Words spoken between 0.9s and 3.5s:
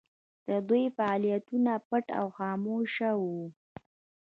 فعالیتونه پټ او خاموشه وو.